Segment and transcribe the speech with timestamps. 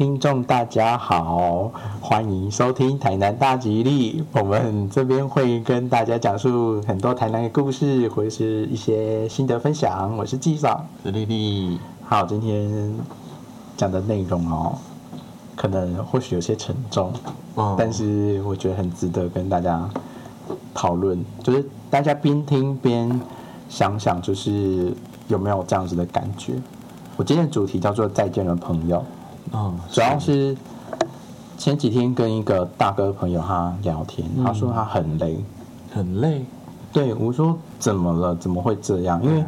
[0.00, 4.24] 听众，大家好，欢迎收听台南大吉利。
[4.32, 10.16] 我们这边会跟大家讲述很多台南的故事，或者是一些心得分享。
[10.16, 11.78] 我是纪爽，是丽丽。
[12.06, 12.94] 好，今天
[13.76, 14.78] 讲的内容哦，
[15.54, 17.12] 可能或许有些沉重，
[17.56, 19.86] 嗯但是我觉得很值得跟大家
[20.72, 23.20] 讨论，就是大家边听边
[23.68, 24.94] 想想，就是
[25.28, 26.54] 有没有这样子的感觉。
[27.18, 29.04] 我今天的主题叫做“再见了，朋友”。
[29.52, 30.56] 嗯，主要是
[31.58, 35.38] 前几天跟一个大哥朋友他聊天，他说他很累。
[35.92, 36.44] 很累。
[36.92, 38.34] 对我说怎么了？
[38.36, 39.22] 怎么会这样？
[39.22, 39.44] 因为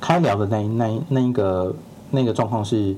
[0.00, 1.74] 开聊的那那那一个
[2.10, 2.96] 那个状况是，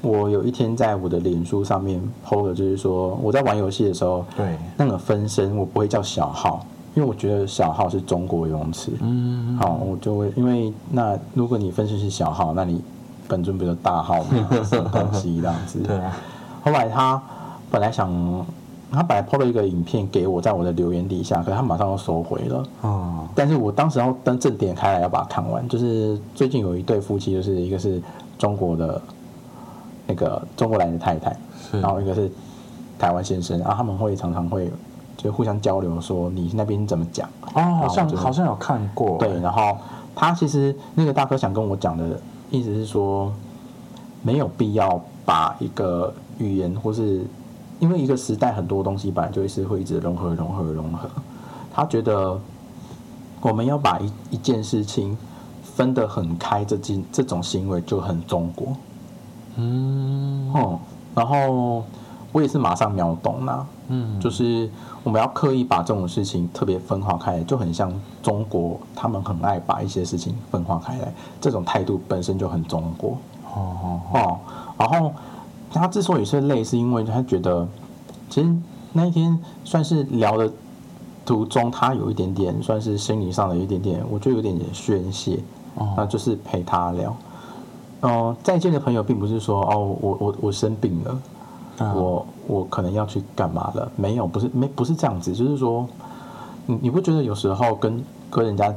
[0.00, 6.64] 我有一天在我的脸书上面 PO 了，就是说我在玩游戏的时候，对，那个分身我不会叫小号，
[6.94, 8.92] 因为我觉得小号是中国泳池。
[9.00, 12.80] 嗯，好，我就会因为那如果你分身是小号，那你
[13.28, 14.48] 本尊不就大号吗？
[14.64, 15.80] 什么东西这样子？
[15.80, 16.16] 对啊，
[16.62, 17.20] 后来他
[17.70, 18.10] 本来想，
[18.90, 22.62] 他本来 PO 了一个影片给我，在我的留言底下，可是他马上又收回了。
[22.82, 28.02] 哦，但是我当时要登正点开来要把它看完，就是最近有一对夫妻，就是一个是
[28.38, 29.00] 中国的
[30.06, 31.34] 那个中国来的太太，
[31.70, 32.30] 是然后一个是
[32.98, 34.70] 台湾先生，然后他们会常常会
[35.16, 37.28] 就互相交流，说你那边怎么讲？
[37.54, 39.16] 哦，好像好像有看过。
[39.18, 39.76] 对，然后
[40.14, 42.20] 他其实那个大哥想跟我讲的
[42.52, 43.32] 意思是说，
[44.22, 47.24] 没有必要把一个语言或是
[47.80, 51.10] 因为一个时代很多东西本来就是会一直融合、融合、融合。
[51.74, 52.38] 他觉得
[53.40, 55.16] 我们要把一一件事情
[55.62, 58.68] 分得很开，这件这种行为就很中国。
[59.56, 60.78] 嗯哦、
[61.14, 61.84] 然后
[62.32, 64.70] 我也是马上秒懂啦、嗯，就是
[65.04, 67.92] 我们要刻意把这种事情特别分化开来，就很像
[68.22, 73.16] 中国，他们很爱把一些事情分化开来，这种态度本身就很中国
[73.52, 74.38] 哦哦哦。
[74.78, 75.12] 然后
[75.72, 77.66] 他之所以是累，是因为他觉得
[78.30, 78.54] 其实
[78.92, 80.50] 那一天算是聊的
[81.26, 85.40] 途中，他有一点点算是心理上的一点点，我觉得有点点宣泄，
[85.74, 87.14] 哦那就是陪他聊。
[88.02, 91.18] 嗯、再见的朋友并不是说哦，我我我生病了。
[91.78, 93.90] 嗯我我可能要去干嘛了？
[93.96, 95.86] 没有，不是没不是这样子，就是说，
[96.66, 98.72] 你你不觉得有时候跟跟人家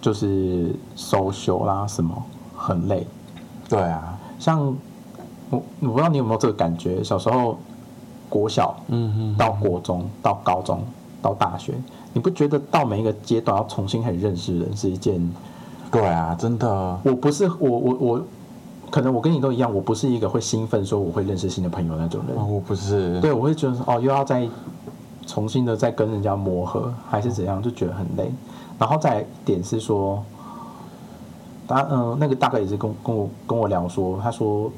[0.00, 2.22] 就是 social 啦什么
[2.56, 3.06] 很累？
[3.68, 4.60] 对啊，像
[5.50, 7.58] 我我不知道你有没有这个感觉，小时候
[8.28, 10.82] 国小嗯嗯，到国中到高中
[11.22, 11.74] 到大学，
[12.12, 15.20] 你不觉得到每一个阶段要重新开始认识人是一件？
[15.92, 18.24] 对啊，真的，我不是我我我，
[18.90, 22.36] 可能我跟你都一样，我不是一个会兴奋说我会认识新的朋友那种人。
[22.36, 24.48] 哦我不是，对，我会觉得哦，又要再
[25.26, 28.30] 重新的再跟人家磨合，还是怎样，就觉得很累。
[28.78, 30.20] 然后再一点是说，
[31.68, 34.70] 他嗯、那个大概也是跟跟我跟我聊说，他说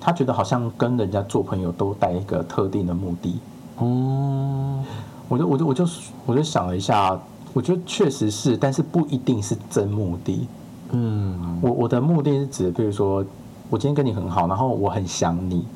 [0.00, 3.38] 他觉得好像跟人家做朋友都带一个特定的目的。
[3.80, 4.82] 嗯，
[5.28, 5.86] 我就我就我就
[6.24, 7.20] 我就想了一下，
[7.52, 10.48] 我觉得确实是，但是不一定是真目的。
[10.92, 13.24] 嗯，我我的目的是指，比如说
[13.68, 15.66] 我今天跟你很好，然后我很想你，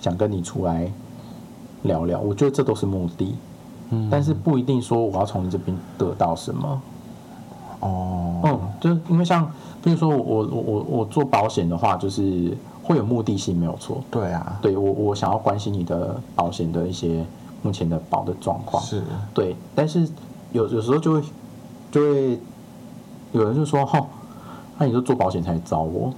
[0.00, 0.90] 想跟你出来
[1.82, 3.34] 聊聊，我觉得这都是目的，
[3.90, 6.82] 嗯但是不一定说我要从你这边得到什么。
[7.80, 9.48] 哦，嗯，就是因为像
[9.82, 14.02] 比如说我我我我做保险的话，就是会有目的性，没有错。
[14.10, 17.24] 对啊，对我我想要关心你的保险的一些
[17.62, 18.82] 目前的保的状况。
[18.82, 20.08] 是，对，但是
[20.50, 21.22] 有有时候就会
[21.92, 22.40] 就会
[23.30, 24.08] 有人就说，吼，
[24.78, 26.12] 那你就做保险才找我。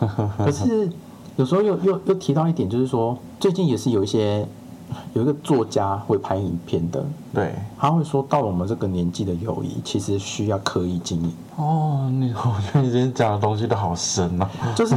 [0.38, 0.90] 可是
[1.36, 4.46] 有时候又又又提到一点，就是说最近也是有一些
[5.14, 11.32] 有一个作家会拍影片的，对，他会说到了我们这个年纪的友谊，其实需要刻意经营。
[11.56, 14.50] 哦，你 我觉得你今天讲的东西都好深啊。
[14.74, 14.96] 就是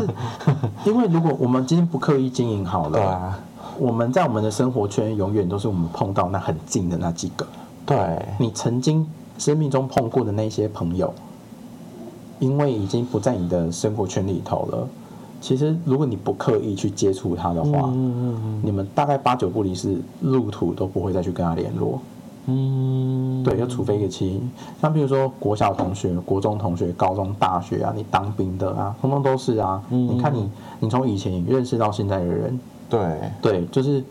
[0.86, 3.40] 因为如果我们今天不刻意经营好了，对啊，
[3.78, 7.46] 我们在我们的生活圈永远都是我们碰到那很近的那几个。
[7.86, 11.14] 对，你曾经生命中碰过的那些朋友，
[12.46, 14.88] 因为已经不在你的生活圈里头了。
[15.42, 22.00] 其实，如果你不刻意去接触他的话，嗯你们大概八九不离十，路途都不会再去跟他联络。
[22.46, 29.82] 嗯，对，就除非一个起因，像比如说国小同学、国中同学、高中、大学啊，你当兵的啊，通通都是啊。
[29.90, 30.48] 嗯你看你，
[30.80, 34.04] 你从以前认识到现在的人，对，对，就是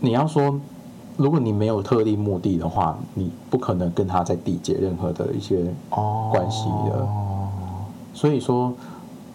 [0.00, 0.58] 你要说，
[1.20, 7.06] 如果你没有特定目的的话，你不可能跟他在缔结任何的一些哦，关系的。
[8.14, 8.72] 所以说，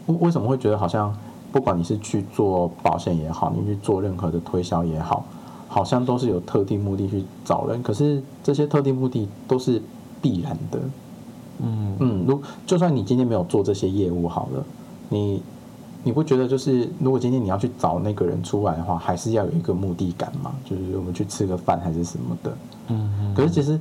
[0.08, 1.16] 为为什么会觉得好像
[1.52, 5.26] 不管你是去做保险也好，你去做任何的推销也好，
[5.68, 9.80] 好像都是有特定目的去找人，可是这些特定目的都是
[10.24, 10.80] 必然的。
[11.60, 11.96] 嗯。
[12.00, 14.66] 嗯，如就算你今天没有做这些业务好了，
[15.10, 15.40] 你
[16.06, 20.54] 你不觉得就是如果今天你要去找那个人出来的话，还是要有一个目的感嘛？
[20.64, 22.58] 就是我们去吃个饭还是什么的。
[22.90, 23.80] 嗯嗯，可是其实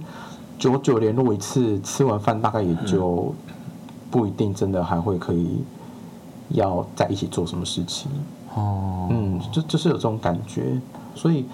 [0.59, 3.35] 久久联络一次，吃完饭大概也就
[4.11, 5.63] 不一定真的还会可以
[6.49, 8.11] 要在一起做什么事情。
[8.55, 10.81] 哦，嗯，就就是有这种感觉，
[11.15, 11.45] 所以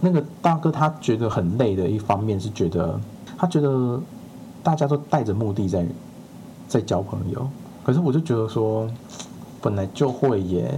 [0.00, 2.98] 那个大哥他觉得很累的一方面是觉得
[3.36, 4.00] 他觉得
[4.64, 5.86] 大家都带着目的在
[6.66, 7.48] 在交朋友，
[7.84, 8.90] 可是我就觉得说
[9.60, 10.72] 本来就会耶，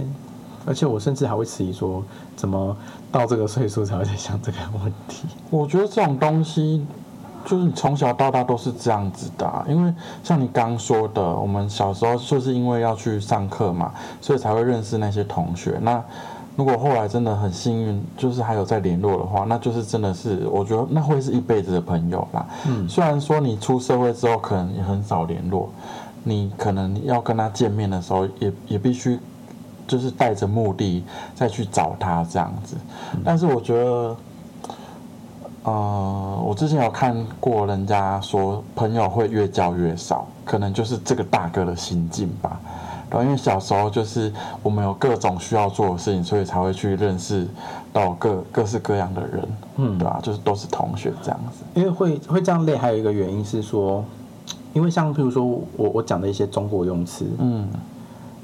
[0.65, 2.03] 而且我甚至还会质疑说，
[2.35, 2.75] 怎么
[3.11, 5.27] 到这个岁数才会在想这个问题？
[5.49, 6.85] 我觉得这种东西，
[7.45, 9.93] 就是你从小到大都是这样子的啊、因为
[10.23, 13.91] 像你刚说的，我们小时候就是因为要去上课嘛，
[14.21, 15.77] 所以才会认识那些同学。
[15.81, 16.03] 那
[16.57, 22.45] 如果后来真的很幸运，就是还有在联络的话，那就是真的是，我觉得那会是一辈子的朋友啦。
[22.67, 25.69] 嗯虽然说你出社会之后可能也很少联络，
[26.23, 29.19] 你可能要跟他见面的时候也也必须
[29.87, 31.03] 就是带着目的
[31.33, 32.75] 再去找他这样子。
[33.23, 34.17] 但是我觉得，
[35.63, 42.59] 呃，我之前有看过人家说朋友会越交越少，可能就是这个大哥的心境吧。
[43.09, 44.31] 然后因为小时候就是
[44.63, 47.45] 我们有各种需要做的事情，所以才会去认识
[47.91, 51.65] 到各各式各样的人，嗯对吧、就是都是同学这样子。
[51.73, 54.05] 因为会会这样累，还有一个原因是说，
[54.73, 57.67] 因为像譬如说我我讲的一些中国用词，嗯。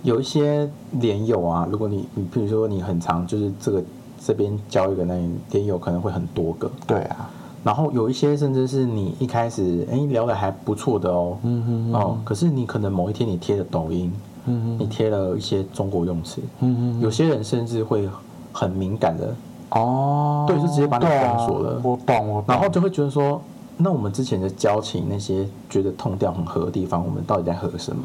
[0.03, 3.83] 有一些连友啊，如果你你譬如说你很常，就是这个
[4.23, 5.15] 这边交一个那
[5.51, 7.29] 连友可能会很多个，对啊，
[7.63, 14.13] 然后有一些甚至是你一开始哎聊的还不错的哦，嗯哼哦，可是你可能某一天你贴了抖音，
[14.45, 14.77] 嗯哼。
[14.79, 18.07] 你贴了一些中国用词，嗯哼有些人甚至会
[18.53, 19.35] 很敏感的，
[19.71, 21.81] 哦，对就直接把你封锁了。
[21.83, 22.45] 我懂，我懂。
[22.47, 23.41] 然后就会觉得说，
[23.77, 28.03] 那我们之前的交情那些觉得痛掉很合的地方，我们到底在合什么？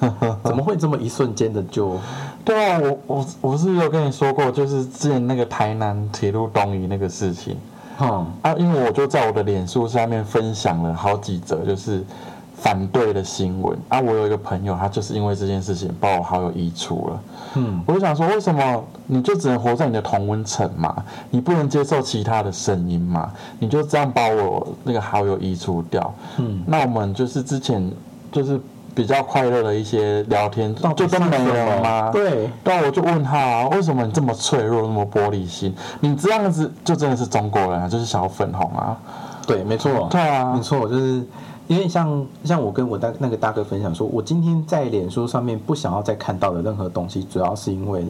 [0.44, 1.96] 怎么会这么一瞬间的就？
[2.44, 7.56] 对啊，我我我是不是有跟你说过，就是之前那个台南铁路东移那个事情
[8.00, 12.04] 嗯啊，因为我就在我的脸书上面分享了好几则就是
[12.60, 17.20] 反对的新闻啊，我有一个朋友，他就是因为这件事情把我好友移除了。
[17.54, 20.94] 嗯我就想说，为什么你就只能活在你的同温层嘛？
[21.30, 23.30] 你不能接受其他的声音嘛？
[23.58, 26.12] 你就这样把我那个好友移除掉？
[26.36, 27.90] 嗯，那我们就是之前
[28.30, 28.60] 就是
[28.94, 32.10] 比较快乐的一些聊天，就都没了吗？
[32.12, 35.74] 对，但我就问他、啊，为什么你这么脆弱，那么玻璃心？
[36.00, 38.96] 你这样子就真的是中国人啊，就是小粉红啊。
[39.46, 41.22] 对，没错，对啊没，错，就是
[41.68, 48.06] 因为像像我跟我大那个大哥分享说，我今天在脸书上面不想要再看到的任何东西，主要是因为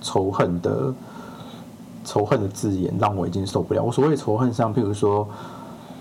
[0.00, 0.94] 仇恨的
[2.04, 3.82] 仇恨的字眼让我已经受不了。
[3.82, 5.28] 我所谓仇恨上，譬如说，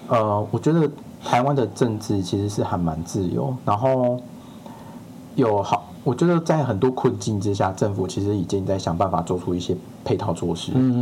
[0.07, 0.88] 呃，我觉得
[1.25, 4.19] 台湾的政治其实是还蛮自由，然后
[5.36, 9.75] 有好，我觉得在很多困境之下，政府其实已经在想办法做出一些
[10.06, 10.74] 配套措施。
[10.75, 10.96] 嗯嗯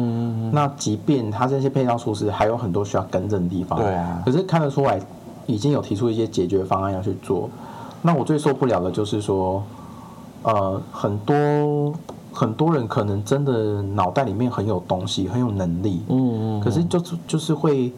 [0.43, 5.01] 嗯那即便他这些配套措施还有很多需要更正的地方，对啊可是看得出来
[5.51, 7.49] 已经有提出一些解决方案要去做。
[8.01, 9.63] 那我最受不了的就是说，
[10.43, 11.93] 呃，很多
[12.33, 17.91] 很多人可能真的脑袋里面很有东西，很有能力，嗯嗯，可是就是就是会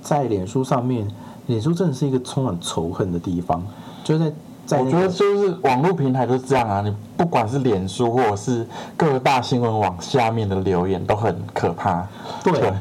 [0.00, 1.06] 在脸书上面，
[1.48, 3.62] 脸书真的是一个充满仇恨的地方，
[4.02, 4.32] 就在
[4.64, 8.66] 在、那我、觉得就是网络平台都是这样啊，你不管是脸书或者是
[8.96, 12.06] 各大新闻网下面的留言都很可怕。
[12.42, 12.52] 对。
[12.52, 12.72] 对，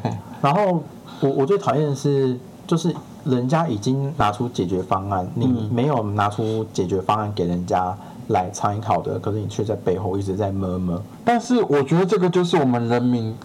[0.42, 0.82] 然后
[1.20, 7.96] 我我最讨厌的是，就是人家已经拿出解决方案，你嗯没有拿出解决方案给人家
[8.30, 11.02] 来参考的，可是你却在背后一直在摸摸。
[11.24, 13.36] 但是我觉得这个就是我们人民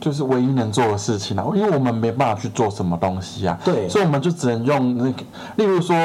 [0.00, 5.22] 就是唯一能做的事情啊，因为我们没办法去做什么东西啊，对所以我们就只能用那个，
[5.56, 5.96] 例如说，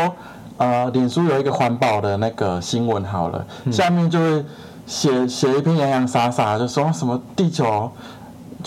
[0.58, 4.46] 呃，脸书有一个环保的那个新闻好了，下面就会
[4.86, 7.92] 写写一篇洋洋洒洒，就说什么地球。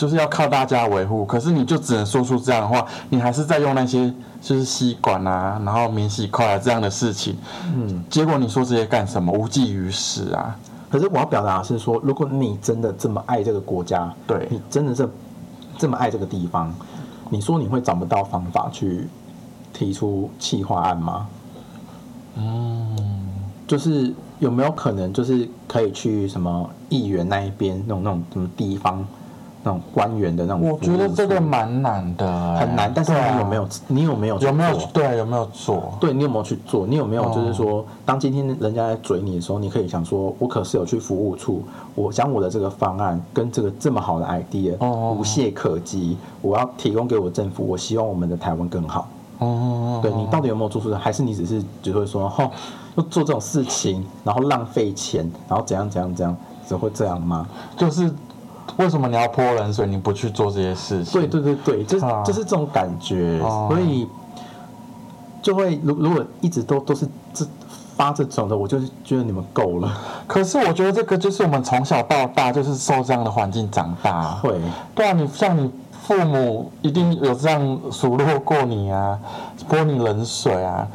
[0.01, 7.37] 就是要靠大家维护，可是你就只能说出这样的话，你还是在用那些就是吸管啊，然后免洗筷啊这样的事情，
[7.77, 9.31] 嗯，结果你说这些干什么？
[9.31, 10.57] 无济于事啊！
[10.89, 15.07] 可是我要表达的是说，如果你真的这么爱这个国家，对你真的是
[15.77, 16.73] 这么爱这个地方，
[17.29, 19.07] 你说你会找不到方法去
[19.75, 21.27] 提出企划案吗？
[22.37, 22.97] 嗯，
[23.67, 29.07] 就是有没有可能，就是可以去什么议员那一边那种那种什么地方
[29.63, 30.71] 那种官员的那种？
[30.71, 33.69] 我觉得这个蛮难的、欸很难，但是你有没有？
[33.89, 35.95] 你有没有去有没有做对有没有做？
[36.01, 36.87] 对你有没有去做？
[36.87, 41.63] 你有没有哦就是说，当今天人家在追你的时候，你可以想说，我可是有去服务处，
[41.95, 44.77] 我将我的这个方案跟这个这么好的 idea
[45.15, 49.09] 无懈可击，我要提供给我政府，我希望我们的台湾更好。
[49.39, 50.99] 哦，对你到底有没有做出来？
[50.99, 52.51] 还是你只是只会说，吼，
[52.97, 56.37] 又做这种事情，然后浪费钱，然后怎样怎样怎样，
[56.69, 57.47] 只会这样吗？
[57.75, 58.13] 就是
[58.77, 61.21] 为什么你要泼冷水，你不去做这些事情？
[61.21, 64.09] 对对对对，就是、啊就是这种感觉，哦所以
[65.43, 67.47] 就会如如果一直都都是这
[67.97, 69.93] 发这种的，我就是觉得你们够了，
[70.27, 74.33] 可是我觉得这个就是我们从小到大就是受这样的环境长大。
[74.37, 74.59] 会
[74.95, 75.71] 对啊，你像你
[76.03, 79.19] 父母一定有这样数落过你啊，
[79.69, 80.89] 泼你冷水啊。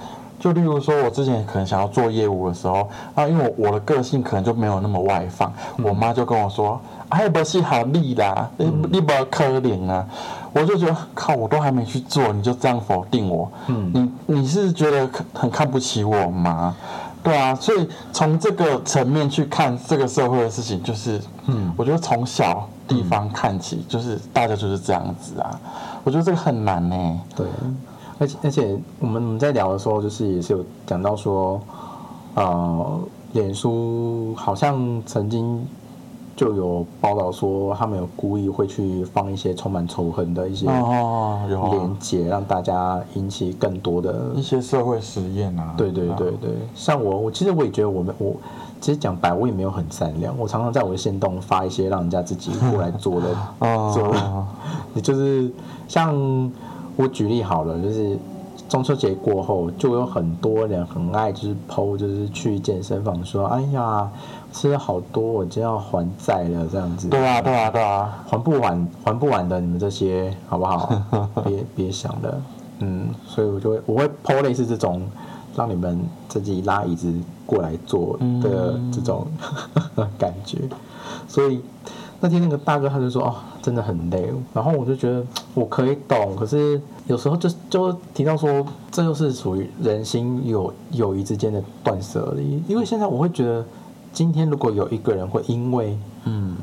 [0.45, 5.51] 就例如说，我之前可能想要做业务的时候，啊，因为我我的个性可能就没有那么外放，
[5.83, 10.05] 我妈就跟我说：“哎，不是好利啦，你你不可怜啊。”
[10.53, 16.75] 我就觉得靠，我都还没去做，你就这样否定我，嗯你你是觉得很看不起我吗？
[17.23, 25.59] 对啊，所以从这个层面去看这个社会的事情，就是，嗯我觉得从小地方看起，就是大家就是这样子啊。
[26.03, 27.47] 我觉得这个很难呢、对，
[28.17, 31.59] 而且而且我们我们在聊的时候，就是也是有讲到说，
[32.35, 32.99] 呃，
[33.33, 35.65] 脸书好像曾经
[36.35, 45.73] 就有报道说，他们有故意会去放一些充满仇恨的一些连接，让大家引起更多的一些社会实验啊。
[45.77, 48.33] 对对对对，像我，我其实我也觉得我们我
[48.81, 50.37] 其实讲白，我也没有很善良。
[50.37, 53.33] 我常常在我的线动发一些让人家自己过来做的，
[53.93, 54.13] 做
[54.93, 55.51] 也就是
[55.87, 56.13] 像
[56.95, 58.17] 我举例好了，就是
[58.67, 64.09] 中秋节过后，就有很多人很爱就是 PO，就是去健身房说，哎呀，
[64.51, 67.07] 吃了好多，我就要还债了这样子。
[67.09, 71.01] 对啊对啊对啊，还不完还不完的，你们这些好不好？
[71.43, 72.41] 别别想了，
[72.79, 75.01] 嗯，所以我就会我会剖类似这种
[75.55, 77.13] 让你们自己拉椅子
[77.45, 79.27] 过来坐的这种
[80.17, 80.57] 感觉，
[81.27, 81.61] 所以
[82.25, 93.63] 那天那个大哥他就说哦，真的很累，然后我就觉得 我可以懂，可是有时候就就提到说，这就是属于人心友友谊之间的断舍离，因为现在我会觉得，
[94.11, 96.55] 今天如果有一个人会因为嗯，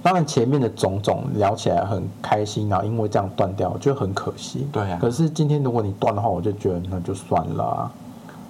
[0.00, 4.64] 当然，前面的种种聊起来很开心，然后因为这样断掉，我觉得很可惜。
[4.70, 4.96] 对啊。
[5.00, 7.92] 可是今天如果你断的话，我就觉得那就算了、啊。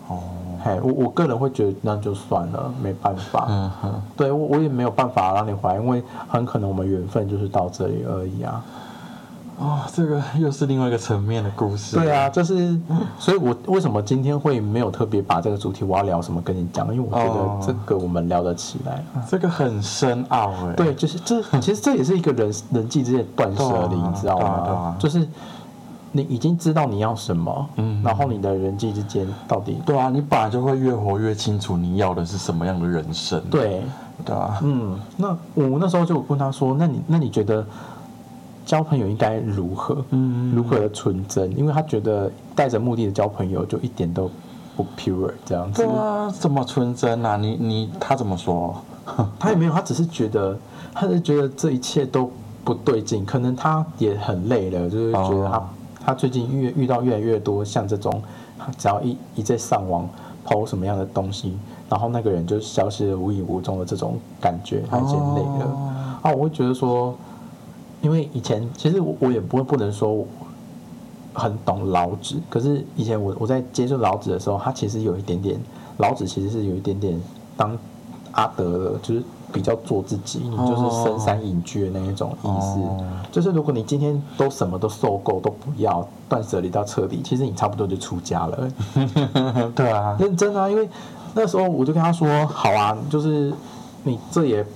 [0.09, 0.21] 哦，
[0.63, 3.47] 嘿，我我个人会觉得那就算了，没办法。
[3.49, 8.63] 嗯哼，对我我也没有办法让你回来，因为很可能我们缘分就是到这里而已啊。
[9.59, 11.95] 哦，这个又是另外一个层面的故事。
[11.97, 12.81] 对啊，就是，
[13.19, 19.05] 所以我为什么今天会没有特别把这个主题我要聊什么跟你讲，因为我觉哦得这个我们聊得起来。
[19.29, 20.73] 这个很深奥哎。
[20.77, 24.97] 对，就是这，其实这也是一个人人际之间的断舍离， 你知道吗？
[24.99, 25.29] 就是
[26.13, 33.41] 你已经知道你要什么，嗯然后你的人际之间到底对啊，你本来就会越活越清楚你要的是什么样的人生。
[33.51, 33.83] 对，
[34.25, 37.65] 对啊，嗯，那我那时候就问他说，那你那你觉得
[38.67, 40.05] 交朋友应该如何？
[40.11, 41.57] 嗯如何的纯真？
[41.57, 44.29] 因为他觉得带着目的的交朋友就一点都
[44.77, 45.93] 不 pure 这样子对。
[45.93, 47.37] 啊，怎么纯真啊？
[47.37, 48.75] 你你他怎么说？
[49.39, 50.57] 他也没有，他只是觉得，
[50.93, 52.31] 他是觉得这一切都
[52.65, 55.69] 不对劲，可能他也很累了，就是觉得他、哦
[56.05, 58.23] 他最近遇遇到越来越多像这种，
[58.79, 60.09] 只要一一在上网
[60.45, 61.57] 抛什么样的东西，
[61.89, 65.67] 然后那个人就消失的无影无踪的这种感觉，他已经累了。
[65.67, 65.93] 哦
[66.23, 67.15] 啊，我会觉得说，
[68.03, 70.27] 因为以前其实我我也不会不能说
[71.33, 75.59] 很懂老子，可是以前我我在接触老子的时候，他其实有一点点，
[75.99, 77.19] 老子其实是有一点点
[77.57, 77.77] 当
[78.33, 82.81] 阿德的，就是比较做自己，你就是深山隐居的那一种意思。
[82.81, 88.69] 哦就是如果你今天都什么都受够，都不要断舍离到彻底，其实你差不多就出家了。
[89.77, 90.89] 对啊，认真啊，因为
[91.35, 93.53] 那时候我就跟他说，好啊，就是
[94.03, 94.67] 你这也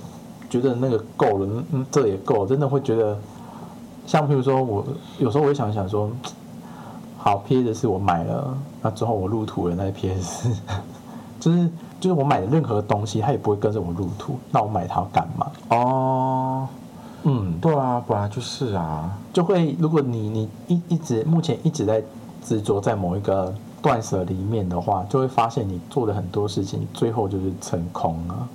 [0.49, 3.17] 觉得那个够了，嗯，这也够了，真的会觉得，
[4.07, 4.85] 像譬如说我
[5.17, 6.09] 有时候我会想想说，
[7.17, 10.49] 好 PS 是我买了，那之后我入土了那 PS，
[11.41, 11.69] 就是
[12.05, 15.51] 就是我买的任何东西，它也不会跟着我入土，那我买它要干嘛？
[15.69, 16.67] 哦，
[17.23, 22.03] 嗯，对啊，本来就是啊，就会如果你你一一直目前一直在
[22.43, 28.47] 执着在某一个断舍离面的话，就会发现你做的很多事情最后就是成空啊。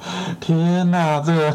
[0.40, 1.54] 天哪，这个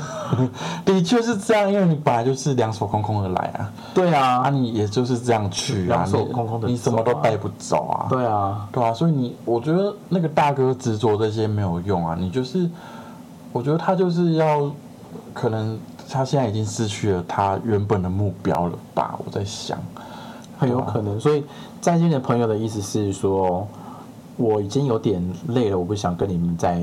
[0.86, 12.70] 的确是这样，因为你本来就是两手空空的来啊，对啊，啊，你也就是这样去啊，两手你空空地你什么都带不走啊，对啊，对啊，所以你我觉得那个大哥执着这些没有用啊，你就是，
[13.52, 14.72] 我觉得他就是要，
[15.34, 19.78] 可能他现在已经失去了他原本的目标了吧，我在想，
[20.60, 21.20] 很有可能。
[21.20, 21.44] 所以
[21.82, 23.68] 在线的朋友的意思是说，
[24.38, 26.82] 我已经有点累了，我不想跟你们再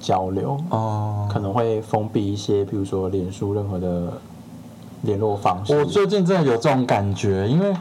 [0.00, 4.12] 交流，哦、可能会封闭一些，比如说脸书任何的
[5.02, 5.76] 联络方式。
[5.76, 7.74] 我最近真的有这种感觉，因为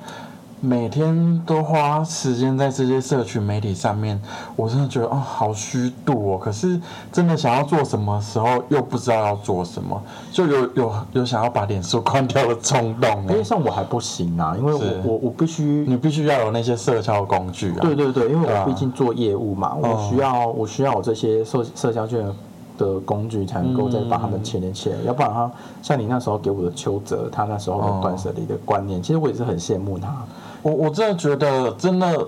[0.60, 4.20] 每天都花时间在这些社群媒体上面，
[4.56, 6.38] 我真的觉得哦，好虚度哦。
[6.38, 6.80] 可是
[7.12, 13.44] 真的想要做什么时候，又不知道要做什么，就有有有想要把脸书关掉的冲动因为哎。
[13.44, 17.80] 像我还不行啊，因为我我我必须你必须要有那些社交工具啊。
[17.82, 22.28] 对对对，因为我毕竟做业务嘛，我嗯需要我需要有这些社社交圈
[22.80, 24.98] 的工具，才能够再把他们牵连起来。
[25.06, 25.50] 要不然他
[25.84, 30.14] 像你那时候给我的邱泽，他那时候的断舍离的观念，其实我也是很羡慕他。
[30.67, 32.27] 我我真的觉得，真的，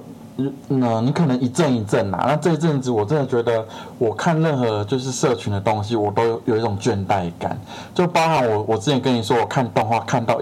[0.70, 2.24] 嗯，你可能一阵一阵啦。
[2.26, 3.66] 那这一阵子，我真的觉得，
[3.98, 7.60] 我看任何就是社群的东西，我都有有一种倦怠感。
[7.94, 10.40] 就包含我，我之前跟你说，我看动画看到，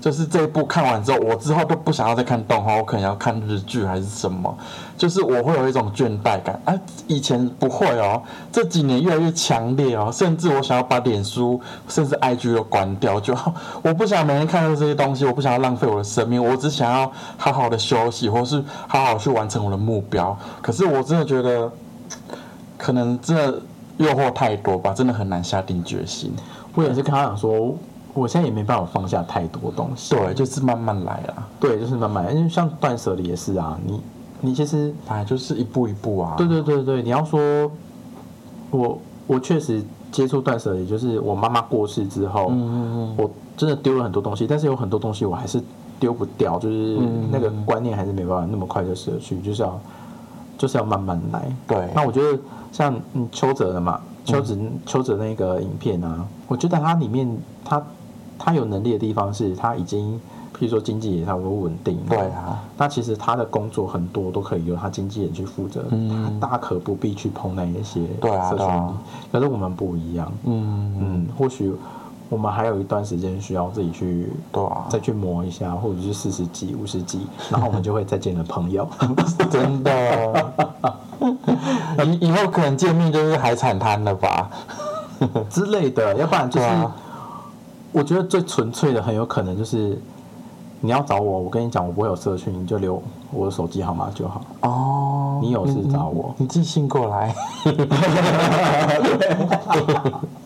[0.00, 4.56] 就是这一部看完之后，我之后都不想要再看动画，我可能要看日剧还是什么。
[4.96, 6.74] 就是我会有一种倦怠感啊，
[7.06, 13.36] 以前不会哦，这几年越来越强烈哦，甚至我想要把脸书甚至 IG 都关掉，就
[13.82, 20.34] 我不想每天看到这些东西，我不想要浪费我的生命，我只想要好好的休息，或是好好去完成我的目标。
[20.62, 21.70] 可是我真的觉得，
[22.78, 23.60] 可能真的
[23.98, 26.34] 诱惑太多吧，真的很难下定决心。
[26.74, 27.76] 我也是跟他讲说，
[28.22, 30.14] 我现在也没办法放下太多东西。
[30.14, 34.00] 对，就是慢慢来啦，对，就是慢慢，因为像断舍离也是啊，你
[34.40, 36.34] 你其实哎就是一步一步啊。
[36.36, 37.70] 对对对对，你要说，
[38.70, 45.62] 我我确实接触断舍离，就是我妈妈过世之后，嗯嗯嗯我真的丢了很多东西，但是有很多东西我还是
[45.98, 49.80] 丢不掉，就是嗯那个观念还是没办法那么快就舍去，就是要
[50.58, 51.50] 就是要慢慢来。
[51.66, 52.38] 对，那我觉得
[52.72, 57.26] 像嗯邱泽的嘛，邱泽邱泽那个影片啊，我觉得它里面
[57.64, 57.82] 他
[58.38, 60.14] 他有能力的地方是他已经，
[60.54, 66.38] 譬如说经济也差不多稳定，对啊，那其实他的工作很多都可以由他经纪人去负责，嗯。
[66.40, 68.50] 他大可不必去碰那一些对啊
[69.32, 71.72] 可是我们不一样，嗯，嗯，或许
[72.28, 78.88] 我们还有一段时间需要自己去对啊，再去磨一下，或者是四十几、五十几，然后我们就会再见了朋友。
[79.50, 80.44] 真的，
[82.04, 84.50] 以以后可能见面就是海产摊了吧？
[85.48, 86.94] 之类的，要不然就是、啊
[87.92, 89.98] 我觉得最纯粹的很有可能就是
[90.80, 94.42] 你要找我，我跟你讲，我不会有社群，你就留我的手机号码就好。
[94.60, 97.34] 哦，你有事找我你，你寄信过来。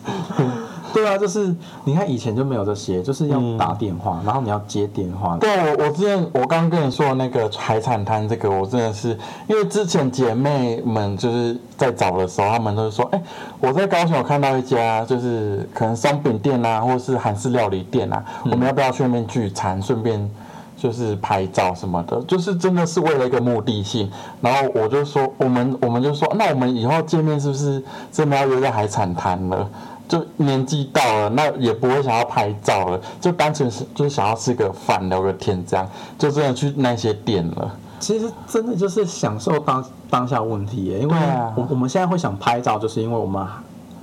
[0.93, 5.37] 对啊，就是你看以前就没有这些，就是要打电话，然后你要接电话。
[5.37, 13.21] 对我，我之前我刚刚跟你说的那个海产摊，这个我真的是，因为之前姐妹们就是在找的时候，她们都是说，哎、
[13.59, 20.29] 我在高雄有看到一家，就是可能松饼店啊，或是韩式料理店啊，我们要不要去那边聚餐，顺便
[20.77, 24.11] 就是拍照什么的，就是真的是为了一个目的性。
[24.41, 29.69] 然后我就说，我们我们就说，那我们以后见面是不是真的要约在海产摊了？
[30.11, 35.87] 就年纪到了，那也不会想要拍照了，就单纯是就是想要吃个饭聊个天，这样
[36.19, 37.71] 就真的去那些店了。
[37.97, 41.15] 其实真的就是享受当当下问题耶，因为
[41.55, 43.41] 我我们现在会想拍照，就是因为我们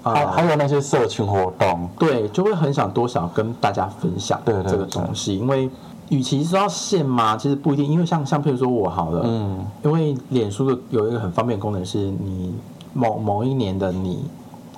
[0.02, 5.68] 啊、还还有那些社群活动，对，就会很想多想跟大家分享这个东西，因为
[6.08, 12.54] 与其说要现嘛，其实不一定，因为像像譬如说我好了，嗯，因为脸书的有一个很方便的功能是你
[12.94, 14.24] 某某一年的你，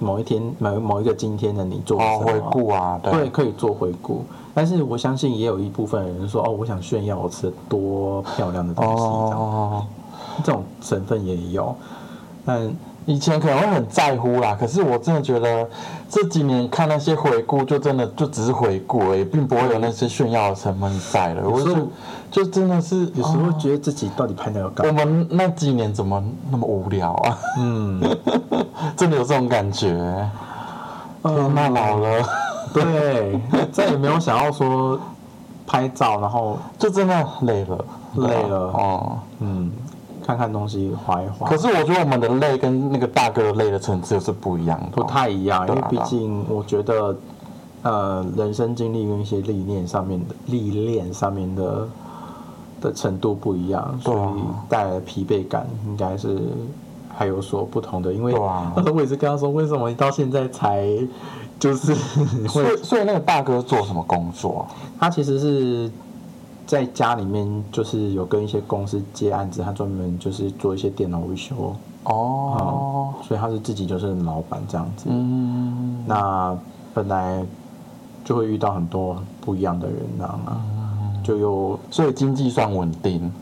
[0.01, 4.25] 某一天某某一个今天的你做回顾啊，对，对，可以做回顾。
[4.53, 9.87] 但是我相信也有一部分人说，哦，我想炫耀我吃多漂亮的东西，这样哦，
[10.43, 11.75] 这种成分也有。
[12.45, 12.69] 但
[13.11, 15.69] 以前可能会很在乎啦，可是我真的觉得
[16.09, 21.49] 这几年看那些回顾，就真的就只是回顾而已，并不会有那些炫耀的成分在了。
[21.49, 21.89] 我就
[22.31, 25.05] 就真的是有时候觉得自己到底拍那个干我嘛？
[25.05, 27.39] 们那几年怎么那么无聊啊？
[27.59, 28.01] 嗯，
[28.97, 29.89] 真的有这种感觉。
[31.23, 32.25] 嗯，那，老了，
[32.73, 33.41] 对，
[33.73, 34.99] 再也没有想要说
[35.67, 39.19] 拍照，然后就真的累了，累了哦。
[39.41, 39.69] 嗯，
[40.31, 47.17] 看看东西划一划可，是我觉得我们的累跟那个大哥的累的层次是不一样的哦、不太一样，因为毕竟我觉得，
[47.83, 51.89] 呃，人生经历跟一些历练上面的历练上面的
[52.81, 56.39] 的程度不一样，所以带来的疲惫感应该是
[57.13, 58.13] 还有所不同的。
[58.13, 58.33] 因为
[58.77, 60.87] 那时候我也是跟他说，为什么你到现在才
[61.59, 61.93] 就是
[62.49, 62.63] 所？
[62.63, 64.65] 以所以那个大哥做什么工作？
[65.01, 65.91] 他其实是
[66.71, 75.07] 在家里面就是有跟一些公司接案子，他专门就是做一些电脑维修，哦，所以他是自己就是老板这样子。
[75.09, 76.57] 嗯，那
[76.95, 77.45] 本来
[78.25, 83.33] 就会遇到很多不一样的人啊，嗯就有所以经济算稳定，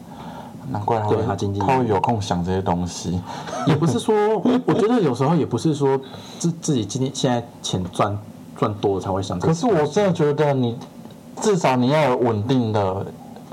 [0.70, 3.20] 难怪他会对他经济他会有空想这些东西。
[3.68, 4.14] 也不是说，
[4.64, 6.00] 我觉得有时候也不是说
[6.38, 8.18] 自自己今天现在钱赚
[8.56, 9.52] 赚多了才会想这个。
[9.52, 10.74] 可是我真的觉得你
[11.40, 13.06] 至少你要有稳定的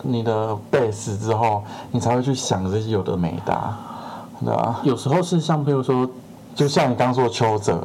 [0.03, 3.79] 你的 base 之后，你才会去想这些有的没的啊，
[4.43, 4.79] 对吧？
[4.83, 6.07] 有时候是像譬如说，
[6.53, 7.79] 就像你刚说邱泽，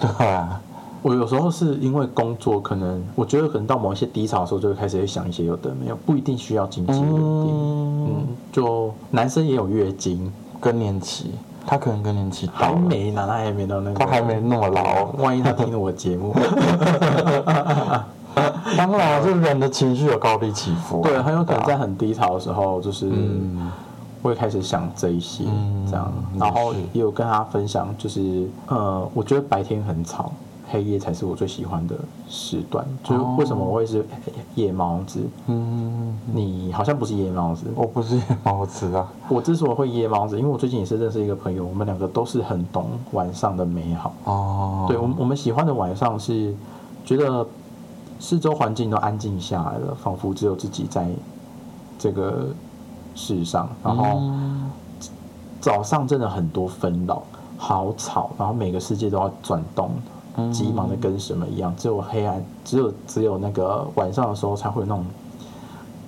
[0.00, 0.60] 对吧？
[1.02, 7.18] 我有时候是因为工作，可能我觉得可能到某一些低潮的时候，就会开始会想一些有的没有，不一定需要经济稳定。
[7.18, 11.32] 嗯，嗯，就男生也有月经，更年期，
[11.66, 15.06] 他可能更年期到还了，没呢，他还没到那个，他还没那么老。
[15.18, 16.32] 万一他听了我节目，
[18.78, 23.70] 当然，就人的情绪有高低起伏啊、对，很有可能在很低潮的时候，就是嗯
[24.22, 30.32] 会开始想这一些，嗯这样，然后也有跟他分享，就是呃，我觉得白天很吵，
[30.70, 31.96] 黑夜才是我最喜欢的
[32.28, 32.86] 时段。
[33.02, 34.06] 就是为什么我会是
[34.54, 35.20] 夜猫子？
[35.48, 44.14] 嗯，你好像不是夜猫子，我不是夜猫子啊，我之所以会夜猫子，因为我最近也是认识一个朋友，我们两个都是很懂晚上的美好。
[44.24, 46.54] 哦，对，我们我们喜欢的晚上是
[47.04, 47.44] 觉得
[48.22, 51.10] 四周环境都安静下来了，仿佛只有自己在
[51.98, 52.50] 这个
[53.16, 54.70] 世上，然后嗯。
[55.60, 57.22] 早上真的很多纷扰，
[57.56, 59.90] 好吵，然后每个世界都要转动，
[60.36, 60.52] 嗯。
[60.52, 65.04] 急忙的跟什么一样，只有黑暗，只有只有那个晚上的时候才会有那种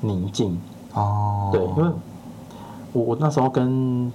[0.01, 0.61] 宁静。
[0.93, 1.91] 哦，对，因为
[2.93, 4.13] 我我那时候跟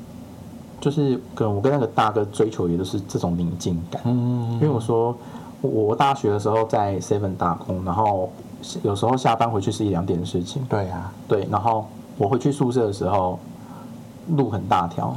[0.81, 5.15] 就是跟我跟那个大哥追求也都是这种宁静感，嗯，因为我说
[5.61, 8.29] 我我大学的时候在 Seven 打工，然后
[8.83, 11.85] 有时候下班回去是一两点的事情，对啊，对，然后
[12.17, 13.37] 我回去宿舍的时候
[14.29, 15.11] 路很大条，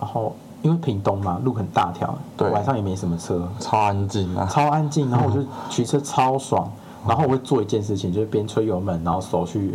[0.00, 2.50] 然后因为屏东嘛，路很大条，对。
[2.50, 6.70] 晚上也没什么车，超安静啊，超安静，然后我就 骑车超爽，
[7.06, 9.74] 然后我会做一件事情，就是边吹油门，然后手去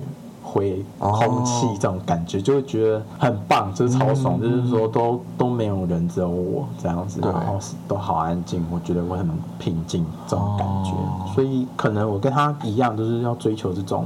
[0.51, 7.31] 挥空气，这种感觉就会觉得很棒，就是超爽，就是说都都没有人，只有我这样子，对。
[7.31, 11.29] 然后都好安静，我觉得我很平静这种感觉，哦。
[11.35, 14.05] 所以可能我跟他一样，就是要追求这种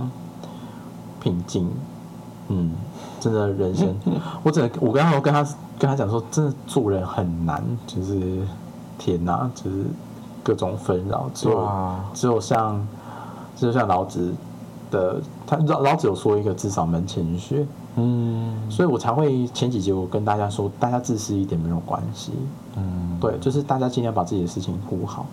[1.19, 1.71] 平静，
[2.49, 2.71] 嗯。
[3.19, 3.95] 真的人生，
[4.43, 5.41] 我只能我跟他我跟他
[5.79, 8.41] 跟他讲说，真的做人很难，就是
[8.97, 9.85] 天哪，就是
[10.43, 11.69] 各种纷扰，只有、
[12.13, 12.85] 只有像
[13.55, 14.35] 只有像老子
[14.93, 22.31] 的，他老老子有说一个至少门前雪，嗯所以我才会前几集我跟大家说，大家自私一点没有关系，
[22.77, 25.25] 嗯，对，就是大家尽量把自己的事情顾好。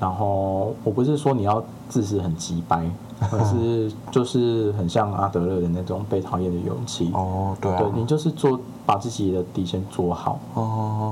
[0.00, 2.90] 然后我不是说你要自私很急掰，
[3.30, 7.10] 而是 就是很像阿德勒的那种被讨厌的勇气。
[7.12, 10.62] 哦，对啊对，你就是做把自己的底线做好，哦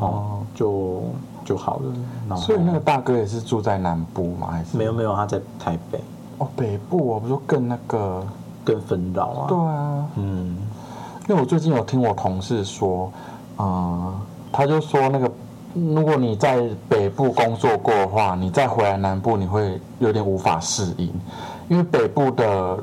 [0.01, 1.03] 哦，，就
[1.45, 2.37] 就好了。
[2.37, 4.49] 所以那个大哥也是住在南部吗？
[4.53, 6.01] 还是没有没有，他在台北
[6.39, 8.27] 哦，北部我不就更那个？
[8.65, 9.47] 更纷扰啊。
[9.49, 10.55] 对啊，嗯，
[11.27, 13.11] 因为我最近有听我同事说，
[13.57, 14.15] 嗯，
[14.53, 15.31] 他就说那个，
[15.73, 21.11] 如果你在北部工作过的话，你再回来南部，你会有点无法适应，
[21.69, 22.77] 因为北部的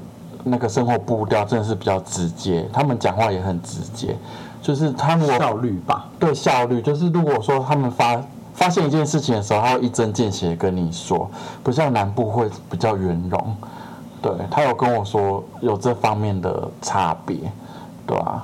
[0.43, 4.17] 那个生活步调真的是比较直接，他们讲话也很直接，
[4.63, 6.09] 就是他们效率吧。
[6.17, 8.19] 对效率，就是如果说他们发
[8.55, 11.29] 发现一件事情的时候，他会一针见血跟你说，
[11.61, 13.55] 不像南部会比较圆融。
[14.21, 17.37] 对他有跟我说有这方面的差别，
[18.07, 18.43] 对啊、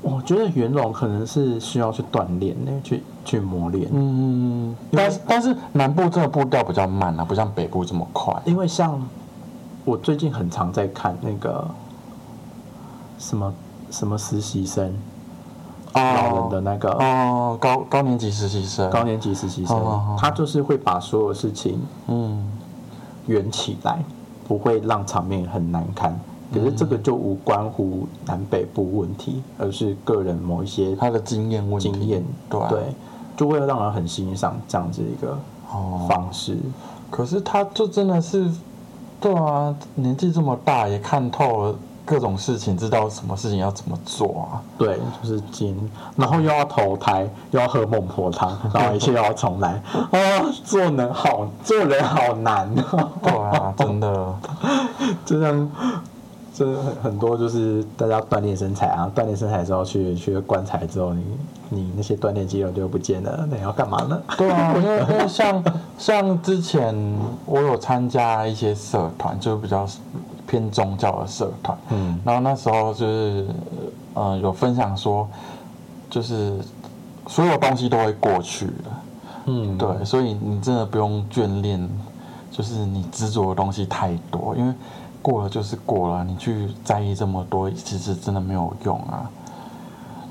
[0.00, 3.88] 我觉得圆融可能是需要去锻炼呢，去去磨练。
[3.92, 8.32] 嗯，但是但是南部这个步调比较慢啊，不像北部这么快。
[8.44, 9.02] 因为像
[9.84, 11.66] 我最近很常在看那个
[13.18, 13.54] 什么
[13.90, 14.94] 什么实习生，
[15.96, 16.90] 老人的那个。
[16.90, 20.16] 哦，高高年级实习生，高年级实习生。
[20.18, 22.50] 他就是会把所有事情嗯
[23.26, 24.02] 圆起来，
[24.46, 26.18] 不会让场面很难堪。
[26.54, 32.60] 可是这个就无关乎南北部问题，而是个人某一些他的经验问题，经验，对。
[32.60, 32.80] 啊对，
[33.36, 35.36] 就会让人很欣赏这样子一个
[35.70, 36.56] 哦，方式。
[37.10, 38.50] 可是他就真的是，
[39.20, 41.74] 对啊，年纪这么大也看透了
[42.06, 44.62] 各种事情，知道什么事情要怎么做啊。
[44.78, 45.76] 对，就是金，
[46.16, 49.82] 然后又要投胎，又要喝孟婆汤， 然后一切又要重来。
[49.92, 50.08] 啊，
[50.64, 53.10] 做人好，做人好难哦。
[53.22, 54.34] 对啊，真的，
[55.26, 55.70] 就像，
[56.54, 61.24] 真的很很多就是大家锻炼身材啊，锻炼身材之后去去棺材之后，你
[61.68, 64.22] 你那些锻炼肌肉就不见了，那你要干嘛呢？
[64.38, 65.62] 对啊， 因为因为像
[65.98, 66.94] 像之前
[67.44, 69.86] 我有参加一些社团，就是比较
[70.46, 72.20] 偏宗教的社团，嗯。
[72.24, 73.46] 然后那时候就是
[74.14, 75.28] 呃有分享说，
[76.08, 76.58] 就是
[77.26, 78.90] 所有东西都会过去的，
[79.46, 81.88] 嗯，对，所以你真的不用眷恋，
[82.50, 84.72] 就是你执着的东西太多，因为
[85.20, 89.28] 过了就是过了，你去在意这么多，其实真的没有用啊。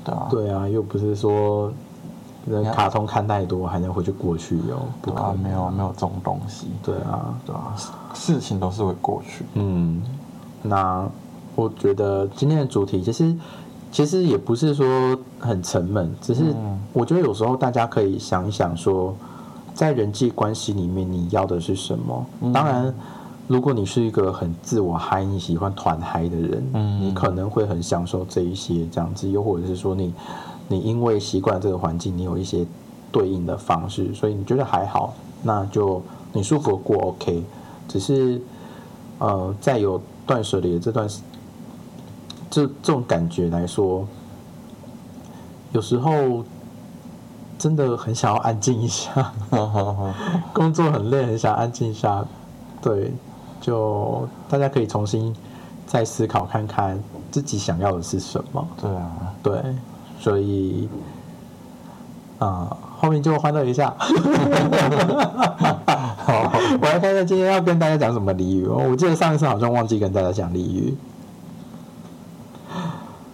[0.02, 1.70] 对啊，对啊，又不是说
[2.44, 5.34] 那看卡通看太多还能回去过去哟，不对啊。
[5.42, 7.74] 没有没有这种东西，对啊，对啊，
[8.16, 9.44] 事情都是会过去。
[9.54, 10.02] 嗯，
[10.62, 11.08] 那
[11.54, 13.36] 我觉得今天的主题其实
[13.92, 16.54] 其实也不是说很沉闷，只是
[16.92, 19.14] 我觉得有时候大家可以想一想说，
[19.74, 22.26] 在人际关系里面你要的是什么？
[22.52, 22.92] 当然，
[23.46, 30.12] 如果你是一个很自我嗨、你喜欢团嗨的人，嗯你可能会很享受这一些这样子，又或者是说你
[30.68, 32.66] 你因为习惯这个环境，你有一些
[33.12, 36.02] 对应的方式，所以你觉得还好，那就
[36.32, 37.42] 你舒服过 OK。
[37.88, 38.40] 只是
[39.18, 41.20] 呃，在有断舍离的这段时
[42.50, 44.06] 这这种感觉来说，
[45.72, 46.44] 有时候
[47.58, 49.32] 真的很想要安静一下，
[50.52, 52.24] 工作很累，很想安静一下。
[52.82, 53.12] 对，
[53.60, 55.34] 就大家可以重新
[55.86, 58.66] 再思考看看自己想要的是什么。
[58.80, 59.60] 对啊，对，
[60.20, 60.88] 所以
[62.38, 63.94] 啊、后面就欢乐一下。
[66.66, 68.66] 好，我来看一下今天要跟大家讲什么俚语。
[68.66, 70.96] 哦我记得上一次好像忘记跟大家讲俚语。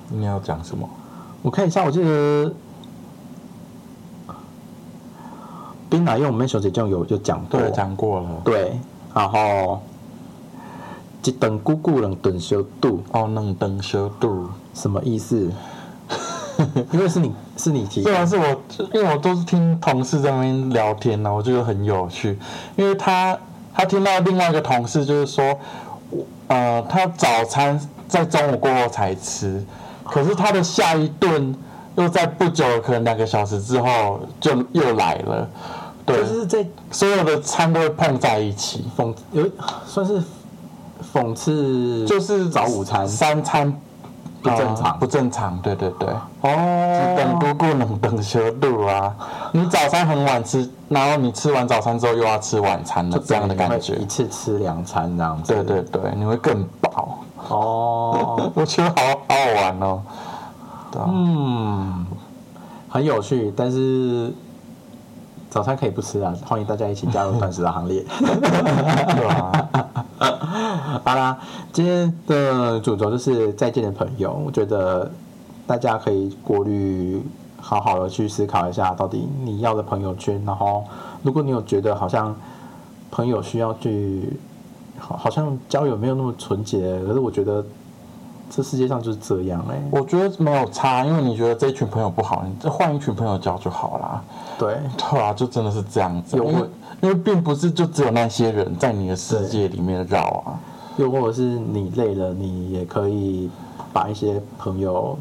[0.09, 0.89] 你要讲什么？
[1.41, 2.55] 我看一下，我记得
[5.89, 8.29] 冰奶用我们小姐就有就讲过，对，讲过了。
[8.45, 8.79] 对，
[9.15, 9.81] 然后
[11.25, 14.49] 一等姑姑两顿小度，哦，能登修度。
[14.75, 15.51] 什么意思？
[16.93, 18.45] 因为是你是你提对啊，是我，
[18.93, 22.39] 因为我都是听同事在那边聊天呢、我觉得很有趣。
[22.77, 23.39] 因为他
[23.75, 25.59] 他听到另外一个同事就是说，
[26.49, 29.65] 呃，他早餐在中午过后才吃，
[30.05, 31.55] 可是他的下一顿
[31.97, 35.49] 又在不久，可能两个小时之后就又来了。
[36.05, 39.49] 对就，是在所有的餐都会碰在一起，讽有
[39.87, 40.21] 算是
[41.15, 43.73] 讽刺，就是早午餐三餐
[44.43, 45.59] 不正常呃不正常。
[45.59, 46.09] 对对对。
[46.41, 49.15] 哦等姑姑能等修度啊！
[49.53, 54.07] 你早餐很晚吃，然后你吃完早餐之后又要吃晚餐了，这样的感觉一。
[54.07, 55.55] 次吃两餐这样子。
[55.55, 57.19] 对对对，你会更饱。
[57.49, 60.03] 哦， 我觉得好好好玩哦。
[60.91, 62.07] 对啊，嗯，
[62.89, 64.33] 很有趣，但是
[65.53, 68.03] 早餐可以不吃啊，欢迎大家一起加入断食的行列。
[68.19, 69.69] 对啊，
[71.05, 71.39] 好啦，
[71.71, 75.11] 今天的主轴就是再见的朋友，我觉得
[75.67, 77.23] 大家可以过滤，
[77.61, 80.43] 好好的去思考一下，到底你要的朋友圈。
[80.47, 80.85] 然后，
[81.23, 82.35] 如果你有觉得好像
[83.11, 84.33] 朋友需要去，
[84.99, 87.63] 好好像交友没有那么纯洁，可是我觉得
[88.55, 94.23] 这世界上就是这样哎、我觉得没有差，因为你觉得这一群朋友不好，你再换一群朋友交就好啦。
[94.59, 96.37] 对，对啊，就真的是这样子。
[96.37, 96.69] 有因为
[97.01, 100.61] 因为并不是就只有那些人在你的世界里面绕啊。
[100.99, 103.51] 又或者是你累了，你也可以
[103.95, 105.19] 把一些朋友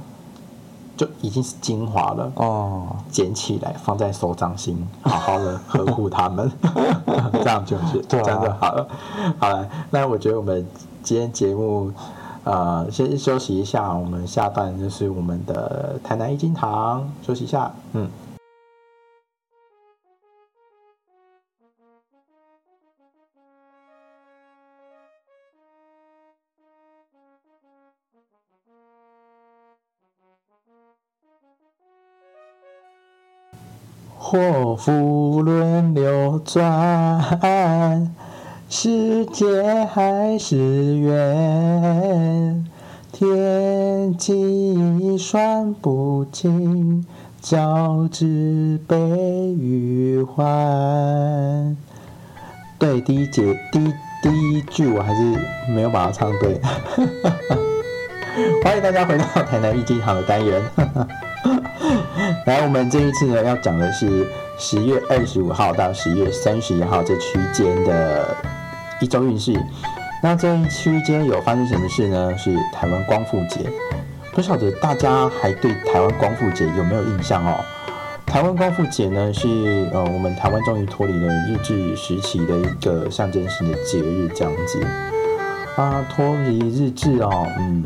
[0.97, 2.29] 就已经是精华了。
[2.35, 6.51] 哦，捡起来放在手掌心，好好的呵护他们，
[7.41, 8.85] 这样就是这样就好了。
[9.39, 10.67] 好了，那我觉得我们
[11.01, 11.89] 今天节目
[12.43, 18.09] 呃先休息一下，我们下段就是我们的台南一金堂休息一下，嗯。
[34.23, 38.15] 祸福轮流转，
[38.73, 39.45] 世界
[39.93, 42.65] 还是圆，
[43.11, 47.05] 天机算不清，
[47.41, 48.95] 交织悲
[49.59, 51.75] 与欢。
[52.79, 55.21] 对，第一节第第一句我还是
[55.67, 56.57] 没有把它唱对。
[58.63, 60.61] 欢迎大家回到台南一机堂的单元。
[62.47, 64.25] 来，我们这一次呢要讲的是
[64.57, 68.33] 十月二十五号到十月三十一号这区间的
[69.01, 69.53] 一周运势。
[70.23, 72.37] 那这一区间有发生什么事呢？
[72.37, 73.69] 是台湾光复节。
[74.33, 77.59] 不晓得大家还对台湾光复节有没有印象哦？
[78.25, 84.81] 台湾光复节呢是呃我们台湾终于脱离了日治时期的一个象征性的节日，这样子
[85.75, 87.83] 啊，脱离日治哦，嗯，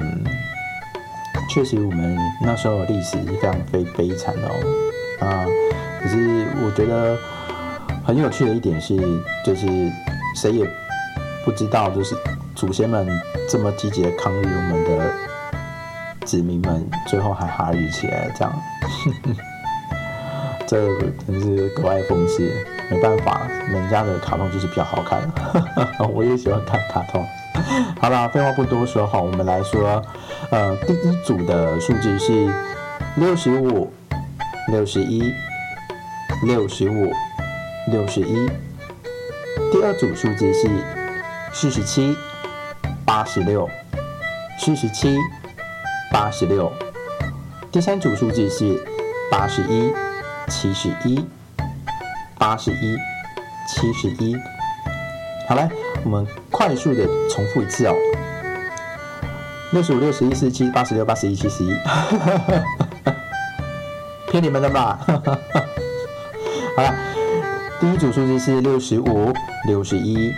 [1.49, 5.47] 确实我们那时候的历史是非常非悲惨的哦，啊，
[5.99, 7.17] 可是我觉得
[8.04, 8.95] 很有趣的一点是，
[9.43, 9.65] 就是
[10.36, 10.63] 谁也
[11.45, 12.17] 不知道，就是
[12.55, 13.08] 祖先们
[13.47, 15.13] 这么积极的抗日，我们的
[16.25, 18.51] 子民们最后还哈日起来，这样。
[20.67, 20.89] 这
[21.27, 22.51] 真是格外讽刺，
[22.89, 25.21] 没办法，人家的卡通就是比较好看，
[26.12, 27.23] 我也喜欢看卡通。
[28.01, 30.01] 好啦，废话不多说哈，我们来说，
[30.49, 32.51] 呃，第一组的数字是
[33.17, 33.93] 六十五、
[34.69, 35.31] 六十一、
[36.43, 37.13] 六十五、
[37.91, 38.49] 六十一。
[39.71, 40.67] 第二组数字是
[41.58, 42.13] 四十七、
[43.06, 43.70] 八十六、
[44.60, 45.18] 四十七、
[46.12, 46.70] 八十六。
[47.72, 48.78] 第三组数字是
[49.32, 49.94] 八十一、
[50.50, 51.26] 七十一、
[52.38, 52.98] 八十一、
[53.70, 54.36] 七十一。
[55.48, 55.70] 好来，
[56.04, 57.96] 我们快速的重复一次哦。
[59.72, 61.74] 六十五、六十一、四十七、八十六、八十一、七十一。
[64.30, 65.00] 骗你们的吧。
[66.76, 66.94] 好了，
[67.80, 69.32] 第一组数字是六十五、
[69.65, 70.34] 六十一，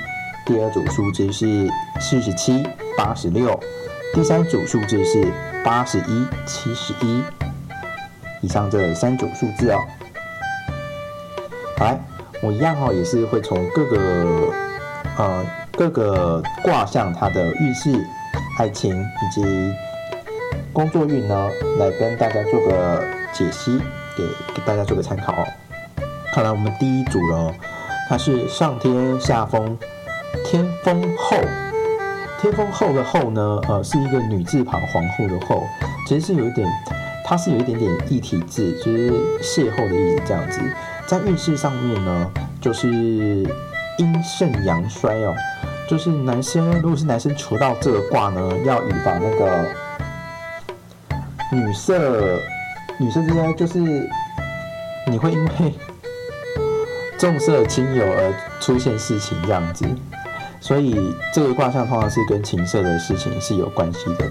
[0.48, 2.66] 第二组数字是四十七、
[2.98, 3.60] 八十六，
[4.14, 5.28] 第三组数字是
[5.62, 7.22] 八十一、七十一。
[8.42, 9.80] 以上这三组数字哦。
[11.78, 12.00] 好来，
[12.42, 14.54] 我一样哈，也是会从各个
[15.18, 18.02] 呃各个卦象它的运势、
[18.58, 19.44] 爱情以及
[20.72, 23.78] 工作运呢，来跟大家做个解析，
[24.18, 24.24] 给
[24.56, 25.46] 给大家做个参考哦。
[26.32, 27.54] 好了，我们第一组了，
[28.08, 29.78] 它是上天下风，
[30.46, 31.38] 天风后。
[32.40, 35.64] 天风后的后呢，呃，是一个女字旁皇后的后，
[36.08, 36.70] 其实是有一点，
[37.26, 39.12] 它是有一点点异体字，就是
[39.42, 40.62] 邂逅的意思这样子。
[41.08, 42.88] 在运势上面呢，就是
[43.98, 45.34] 阴盛阳衰哦，
[45.90, 49.66] 就是男生如果是男生求到这个卦呢，要预防那个
[51.52, 52.40] 女色，
[53.00, 53.80] 女色之间就是
[55.08, 55.74] 你会因为。
[57.18, 59.84] 重色轻友而出现事情这样子，
[60.68, 64.30] 所以这个卦象通常是跟情色的事情是有关系的。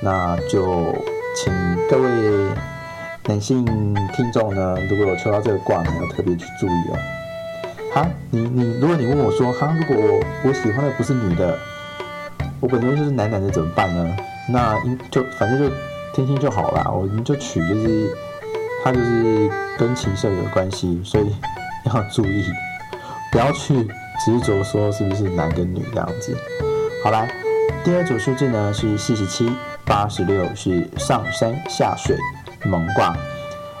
[0.00, 0.94] 那就
[1.36, 1.52] 请
[1.90, 2.08] 各位
[3.26, 3.62] 男性
[4.14, 6.96] 听众呢，如果有抽到这个卦呢，要特别去注意哦。
[7.92, 11.58] 哈，你你，如果你问我说，哈，如果我我喜欢的不是女的，
[12.60, 14.16] 我本身就是男男的怎么办呢？
[14.48, 15.68] 那应就反正就
[16.14, 18.16] 听听就好啦，我们就取就是
[18.82, 21.34] 他就是跟情色有关系，所以。
[21.94, 22.44] 要注意，
[23.30, 23.86] 不要去
[24.24, 26.36] 执着说是不是男跟女这样子。
[27.04, 27.30] 好来，
[27.84, 29.48] 第二组数字呢是四十七、
[29.84, 32.16] 八十六，是上山下水
[32.64, 33.16] 蒙卦。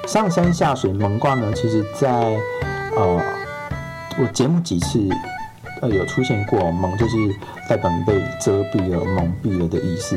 [0.06, 2.36] 上山下水蒙卦呢，其实在
[2.96, 3.20] 呃
[4.18, 5.08] 我节目几次
[5.82, 7.16] 呃有出现过，蒙就是
[7.68, 10.16] 代表被遮蔽了、蒙蔽了的意思，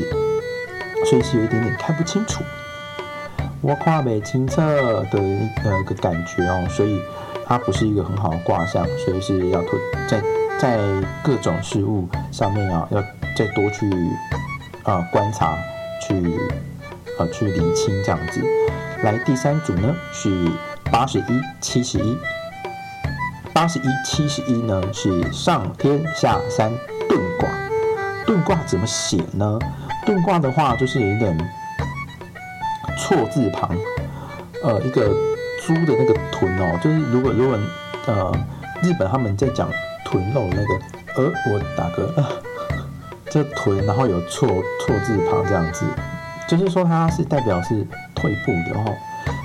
[1.08, 2.44] 所以是有一点点看不清楚。
[3.60, 4.62] 我跨北清澈
[5.10, 5.18] 的
[5.64, 7.00] 呃个感觉哦，所以。
[7.50, 9.76] 它不是一个很好的卦象，所以是要推
[10.08, 10.22] 在
[10.56, 10.78] 在
[11.20, 13.02] 各种事物上面啊，要
[13.36, 13.90] 再多去
[14.84, 15.58] 啊观察，
[16.00, 16.14] 去
[17.18, 18.40] 啊去理清这样子。
[19.02, 20.48] 来，第三组呢是
[20.92, 21.24] 八十一、
[21.60, 22.16] 七十一。
[23.52, 26.70] 八十一、七十一呢是上天下三
[27.08, 27.48] 遁卦。
[28.24, 29.58] 遁卦怎么写呢？
[30.06, 31.36] 遁卦的话就是有点
[32.96, 33.76] 错字旁，
[34.62, 35.29] 呃，一个。
[35.70, 37.56] 猪的那个臀哦，就是如果如果
[38.06, 38.32] 呃
[38.82, 39.70] 日本他们在讲
[40.04, 40.74] 臀肉那个，
[41.16, 42.12] 呃我打个
[43.30, 45.86] 这臀，然后有错错字旁这样子，
[46.48, 48.92] 就是说它是代表是退步的哦，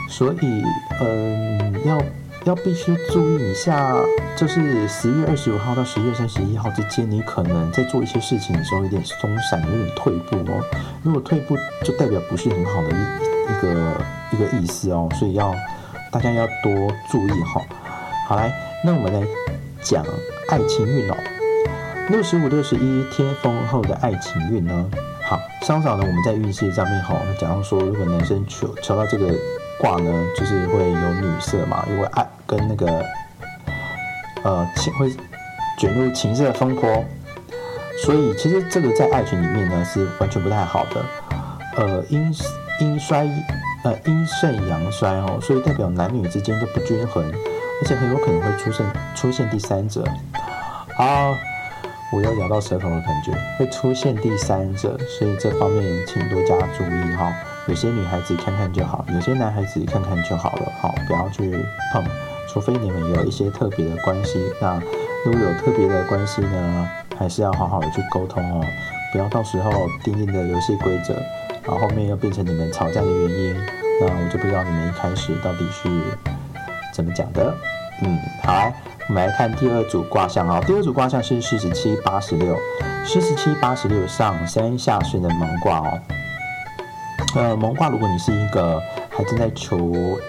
[0.09, 0.63] 所以
[0.99, 2.01] 嗯要
[2.45, 3.95] 要必须注意一下，
[4.35, 10.59] 就是十月二十五号到十月三十一号之间，你可能在做一些事情的时候有点松散，有点退步哦。
[11.03, 15.53] 如果退步就代表不是很好的一一个一个意思哦，所以要。
[16.15, 17.61] 大家要多注意哈。
[18.25, 18.49] 好来，
[18.85, 19.27] 那我们来
[19.81, 20.01] 讲
[20.47, 21.17] 爱情运哦。
[22.07, 24.89] 六十五、六十一天风后的爱情运呢？
[25.21, 29.35] 好，上早呢我们在运势上面哈，讲到说，如果男生求求到这个
[29.77, 33.03] 卦呢，就是会有女色嘛，因为爱跟那个
[34.43, 35.11] 呃情会
[35.77, 37.03] 卷入情色风波，
[38.05, 41.05] 所以其实这个在爱情里面呢是完全不太好的。
[41.75, 42.33] 呃，阴
[42.79, 43.27] 阴衰。
[43.85, 50.03] 呃，阴盛阳衰哦，所以代表男女之间都不均衡，而且很有可能会出现出现第三者。
[50.97, 51.35] 好，
[52.11, 57.31] 我要咬到舌头的感觉，会出现第三者，所以这方面请多加注意哈。
[57.67, 61.51] 有些女孩子看看就好，有些男孩子看看就好了，好，不要去
[61.93, 62.03] 碰，
[62.51, 64.39] 除非你们有一些特别的关系。
[64.59, 64.81] 那
[65.23, 66.89] 如果有特别的关系呢，
[67.19, 68.65] 还是要好好的去沟通哦，
[69.11, 69.71] 不要到时候
[70.03, 71.13] 定定的游戏规则。
[71.67, 73.55] 然后后面又变成你们吵架的原因，
[73.99, 75.89] 那我就不知道你们一开始到底是
[76.93, 77.53] 怎么讲的。
[78.03, 78.71] 嗯，好，
[79.07, 80.59] 我们来看第二组卦象啊。
[80.61, 82.57] 第二组卦象是四十七、八十六，
[83.05, 85.99] 四十七、八十六上山下水的蒙卦哦。
[87.35, 89.77] 呃，蒙卦，如果你是一个还正在求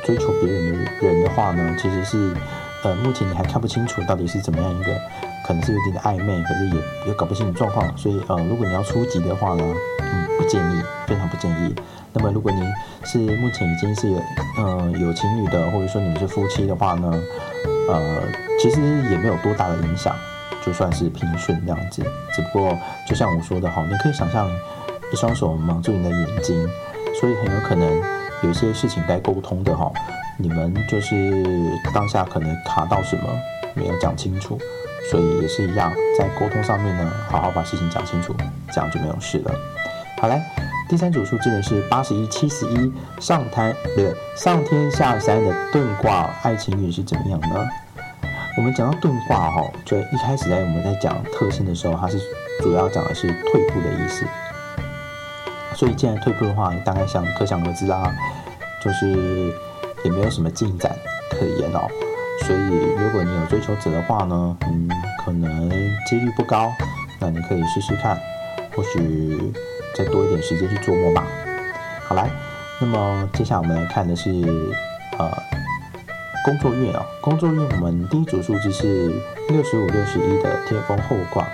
[0.04, 2.36] 追求别人的人的话呢，其实是
[2.84, 4.92] 呃，目前你还看不清楚到底是怎么样一个，
[5.44, 9.64] 可能是有点的暧昧，可是也也搞不清楚状况，所以呃，如果你要出级的话呢？
[10.00, 11.74] 嗯，不建议，非常不建议。
[12.12, 12.64] 那么，如果您
[13.04, 14.22] 是目前已经是有
[14.58, 17.12] 呃有情侣的，或者说你们是夫妻的话呢，
[17.90, 18.22] 呃，
[18.60, 18.80] 其实
[19.10, 20.14] 也没有多大的影响，
[20.64, 22.02] 就算是平顺这样子。
[22.34, 22.76] 只不过
[23.06, 24.48] 就像我说的哈，你可以想象
[25.12, 26.66] 一双手蒙住你的眼睛，
[27.20, 28.02] 所以很有可能
[28.42, 29.92] 有一些事情该沟通的哈，
[30.38, 31.44] 你们就是
[31.92, 33.24] 当下可能卡到什么
[33.74, 34.58] 没有讲清楚，
[35.10, 38.34] 所以也是一样，在沟通上面呢，好好把事情讲清楚，
[38.72, 39.54] 这样就没有事了。
[40.18, 40.40] 好嘞，
[40.88, 42.90] 第三组数字呢是八十一、七十一，
[43.20, 47.68] 上摊对上天下山的遁卦，爱情运是怎么样呢？
[48.56, 52.18] 我们讲到遁卦哈，就一开始在我们在讲特性的时候，它是
[52.62, 54.24] 主要讲的是退步的意思。
[55.74, 58.10] 所以既然退步的话，大概想可想而知啦，
[58.82, 59.52] 就是
[60.02, 60.90] 也没有什么进展
[61.30, 61.86] 可言哦。
[62.40, 62.58] 所以
[62.98, 64.88] 如果你有追求者的话呢，嗯，
[65.22, 65.68] 可能
[66.08, 66.72] 几率不高，
[67.20, 68.18] 那你可以试试看，
[68.74, 69.52] 或许
[69.96, 71.26] 再多一点时间去琢磨吧。
[72.06, 72.30] 好来，
[72.80, 74.30] 那么接下来我们来看的是
[75.18, 75.30] 呃。
[76.44, 79.08] 工作运啊，工作运，我们第一组数字是
[79.48, 81.44] 六十五、六十一的天风后卦。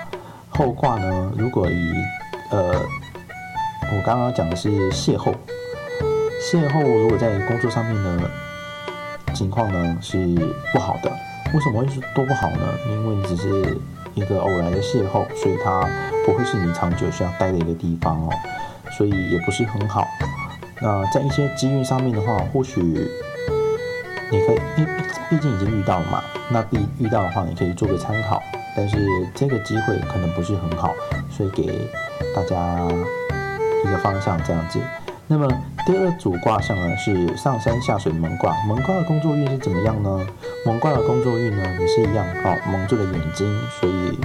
[0.50, 1.94] 后卦呢，如果以
[2.50, 2.74] 呃，
[3.90, 5.32] 我刚刚讲的是邂逅，
[6.52, 8.30] 邂逅如果在工作上面呢，
[9.32, 10.18] 情况呢是
[10.74, 11.10] 不好的。
[11.54, 12.74] 为什么会是多不好呢？
[12.90, 13.78] 因为你只是
[14.12, 15.88] 一个偶然的邂逅，所以它
[16.24, 18.30] 不会是你长久需要待的一个地方哦，
[18.96, 20.06] 所以也不是很好。
[20.80, 23.08] 那在一些机运上面的话，或许。
[24.30, 24.86] 你可以，毕
[25.28, 28.42] 毕竟已经遇到了嘛，那必遇到的话，你可以做个参考。
[28.74, 28.96] 但是
[29.34, 30.94] 这个机会可能不是很好，
[31.30, 31.86] 所以给
[32.34, 32.78] 大家
[33.84, 34.80] 一个方向这样子。
[35.26, 35.46] 那么
[35.84, 40.26] 第二组卦象呢是上山下水蒙卦，蒙卦的工作运是怎么样呢？
[40.64, 43.46] 蒙卦的工作运呢也是一样，好蒙住了眼睛，
[43.78, 44.18] 所以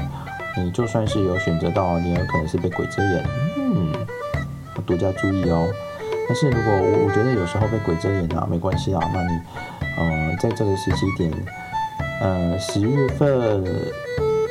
[0.67, 3.23] 你就算是有选择到，你有可能是被鬼遮眼，
[3.55, 3.93] 嗯，
[4.85, 5.65] 多加注意哦。
[6.27, 9.39] 但是如果我我觉得有时候被鬼遮眼啊，没关系啊，那你。
[9.97, 11.31] 呃，在这个时期点，
[12.21, 13.65] 呃，十月份，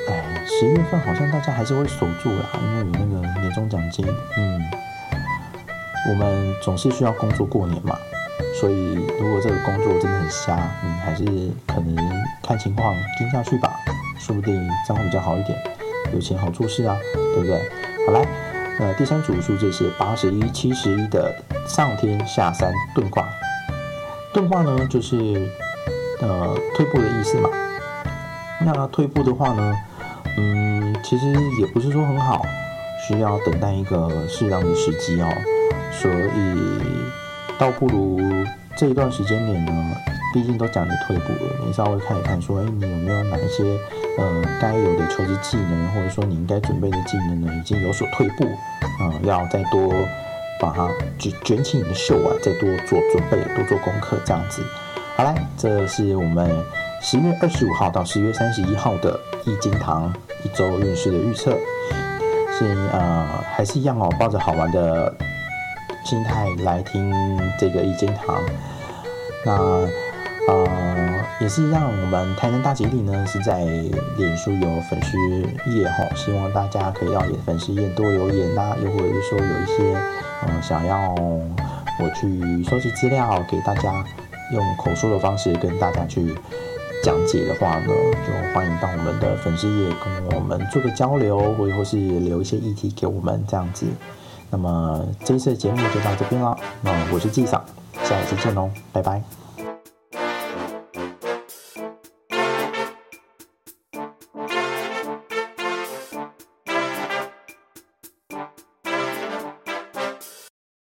[0.08, 4.04] 哎，十月份好像大家还是会守住啦，因为有那个年终奖金。
[4.36, 4.60] 嗯，
[6.08, 7.96] 我们总是需要工作过年嘛，
[8.58, 11.24] 所以如果这个工作真的很瞎，你还是
[11.66, 11.94] 可能
[12.42, 13.70] 看情况盯下去吧，
[14.18, 15.56] 说不定这样会比较好一点，
[16.12, 16.96] 有钱好做事啊，
[17.34, 17.58] 对不对？
[18.06, 18.26] 好来，
[18.78, 21.34] 呃，第三组数字是八十一、七十一的
[21.66, 23.24] 上天下山遁卦。
[24.32, 25.50] 遁卦呢，就是
[26.20, 27.48] 呃退步的意思嘛。
[28.60, 29.74] 那退步的话呢，
[30.36, 31.26] 嗯，其实
[31.60, 32.44] 也不是说很好，
[33.06, 35.28] 需要等待一个适当的时机哦。
[35.92, 36.82] 所以
[37.58, 38.20] 倒不如
[38.76, 39.72] 这一段时间点呢，
[40.36, 43.64] 毕竟都讲你退步了，你稍微看一看，说，哎，你有没有哪一些
[44.18, 48.44] 呃该有的求职技能，或者说你应该准备的技能呢，已经有所退步，
[49.02, 49.90] 啊，要再多。
[50.60, 54.62] 把它卷卷起你的袖啊，再多做准备，多做功课，这样子。
[55.16, 56.50] 好啦，这是我们
[57.00, 60.12] 十月二十五号到十月三十一号的易经堂
[60.44, 61.58] 一周运势的预测。
[62.58, 65.14] 是呃，还是一样哦，抱着好玩的
[66.04, 67.10] 心态来听
[67.58, 68.38] 这个易经堂。
[69.44, 69.86] 那
[70.48, 70.64] 呃，
[71.40, 73.64] 也是一样，我们台南大吉利呢是在
[74.16, 75.18] 脸书有粉丝
[75.70, 79.98] 页哈，希望大家可以到粉丝页多留言呐，又或者是说有一些。
[80.46, 84.04] 嗯，想要我去收集资料给大家，
[84.52, 86.34] 用口述的方式跟大家去
[87.02, 93.86] 讲解的话呢，就欢迎到我们的粉丝页跟我们做个交流，或或是留一些议题给我们这样子。
[94.50, 97.64] 那么这一次的节目就到这边了，那我是纪赏，
[98.04, 99.45] 下一次见喽，拜拜。